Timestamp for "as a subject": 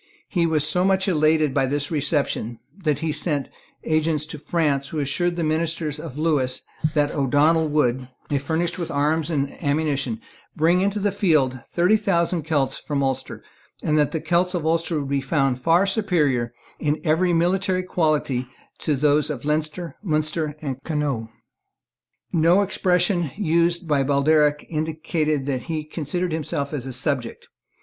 26.73-27.47